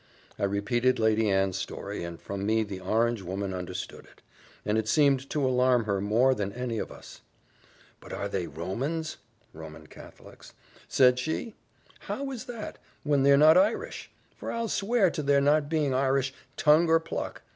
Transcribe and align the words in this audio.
I 0.39 0.45
repeated 0.45 0.97
Lady 0.97 1.29
Anne's 1.29 1.57
story, 1.57 2.03
and 2.03 2.19
from 2.19 2.43
me 2.43 2.63
the 2.63 2.79
orange 2.79 3.21
woman 3.21 3.53
understood 3.53 4.05
it; 4.05 4.23
and 4.65 4.75
it 4.79 4.87
seemed 4.87 5.29
to 5.29 5.45
alarm 5.47 5.83
her 5.83 6.01
more 6.01 6.33
than 6.33 6.51
any 6.53 6.79
of 6.79 6.91
us. 6.91 7.21
"But 7.99 8.11
are 8.11 8.27
they 8.27 8.47
Romans?" 8.47 9.17
(Roman 9.53 9.85
Catholics) 9.85 10.55
said 10.87 11.19
she. 11.19 11.53
"How 11.99 12.31
is 12.31 12.45
that, 12.45 12.79
when 13.03 13.21
they're 13.21 13.37
not 13.37 13.59
Irish! 13.59 14.09
for 14.35 14.51
I'll 14.51 14.69
swear 14.69 15.11
to 15.11 15.21
their 15.21 15.39
not 15.39 15.69
being 15.69 15.93
Irish, 15.93 16.33
tongue 16.57 16.89
or 16.89 16.99
pluck. 16.99 17.43